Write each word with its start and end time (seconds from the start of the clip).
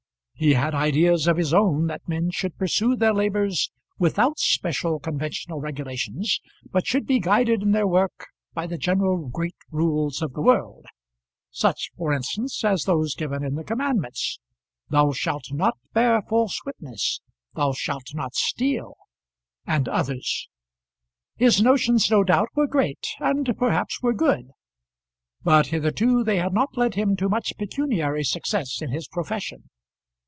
He 0.33 0.53
had 0.53 0.73
ideas 0.73 1.27
of 1.27 1.37
his 1.37 1.53
own 1.53 1.85
that 1.85 2.07
men 2.09 2.31
should 2.31 2.57
pursue 2.57 2.95
their 2.95 3.13
labours 3.13 3.69
without 3.99 4.39
special 4.39 4.99
conventional 4.99 5.59
regulations, 5.59 6.39
but 6.71 6.87
should 6.87 7.05
be 7.05 7.19
guided 7.19 7.61
in 7.61 7.73
their 7.73 7.85
work 7.85 8.29
by 8.55 8.65
the 8.65 8.79
general 8.79 9.27
great 9.29 9.53
rules 9.69 10.19
of 10.19 10.33
the 10.33 10.41
world, 10.41 10.87
such 11.51 11.91
for 11.95 12.11
instance 12.11 12.65
as 12.65 12.85
those 12.85 13.13
given 13.13 13.43
in 13.45 13.53
the 13.53 13.63
commandments: 13.63 14.39
Thou 14.89 15.11
shalt 15.11 15.51
not 15.51 15.77
bear 15.93 16.23
false 16.23 16.59
witness; 16.65 17.21
Thou 17.53 17.73
shalt 17.73 18.07
not 18.15 18.33
steal; 18.33 18.95
and 19.67 19.87
others. 19.87 20.49
His 21.35 21.61
notions 21.61 22.09
no 22.09 22.23
doubt 22.23 22.49
were 22.55 22.65
great, 22.65 23.09
and 23.19 23.55
perhaps 23.59 24.01
were 24.01 24.11
good; 24.15 24.49
but 25.43 25.67
hitherto 25.67 26.23
they 26.23 26.37
had 26.37 26.51
not 26.51 26.75
led 26.75 26.95
him 26.95 27.15
to 27.17 27.29
much 27.29 27.53
pecuniary 27.59 28.23
success 28.23 28.81
in 28.81 28.89
his 28.89 29.07
profession. 29.07 29.69